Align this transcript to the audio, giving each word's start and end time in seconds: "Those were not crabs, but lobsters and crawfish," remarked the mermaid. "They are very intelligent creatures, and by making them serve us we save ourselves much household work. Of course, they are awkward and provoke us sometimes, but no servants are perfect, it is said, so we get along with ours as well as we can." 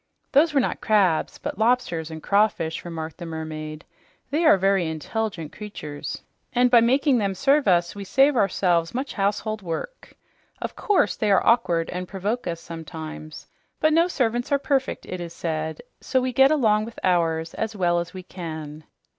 "Those 0.31 0.51
were 0.51 0.59
not 0.59 0.81
crabs, 0.81 1.37
but 1.37 1.59
lobsters 1.59 2.09
and 2.09 2.23
crawfish," 2.23 2.83
remarked 2.83 3.19
the 3.19 3.25
mermaid. 3.27 3.85
"They 4.31 4.45
are 4.45 4.57
very 4.57 4.87
intelligent 4.87 5.51
creatures, 5.51 6.23
and 6.53 6.71
by 6.71 6.81
making 6.81 7.19
them 7.19 7.35
serve 7.35 7.67
us 7.67 7.93
we 7.93 8.03
save 8.03 8.35
ourselves 8.35 8.95
much 8.95 9.13
household 9.13 9.61
work. 9.61 10.15
Of 10.59 10.75
course, 10.75 11.15
they 11.15 11.29
are 11.29 11.45
awkward 11.45 11.87
and 11.91 12.07
provoke 12.07 12.47
us 12.47 12.59
sometimes, 12.59 13.45
but 13.79 13.93
no 13.93 14.07
servants 14.07 14.51
are 14.51 14.57
perfect, 14.57 15.05
it 15.05 15.21
is 15.21 15.33
said, 15.33 15.83
so 15.99 16.19
we 16.19 16.33
get 16.33 16.49
along 16.49 16.85
with 16.85 16.97
ours 17.03 17.53
as 17.53 17.75
well 17.75 17.99
as 17.99 18.11
we 18.11 18.23
can." 18.23 18.85